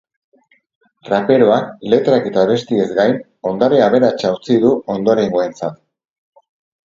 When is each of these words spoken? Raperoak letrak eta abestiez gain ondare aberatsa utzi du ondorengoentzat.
Raperoak 1.09 1.83
letrak 1.93 2.25
eta 2.29 2.45
abestiez 2.45 2.87
gain 3.01 3.13
ondare 3.51 3.83
aberatsa 3.89 4.33
utzi 4.39 4.59
du 4.65 4.73
ondorengoentzat. 4.97 5.79